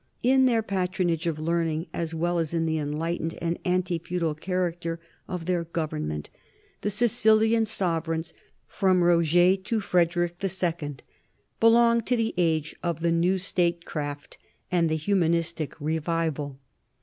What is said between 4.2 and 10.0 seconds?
character of their government, the Sicilian sovereigns, from Roger to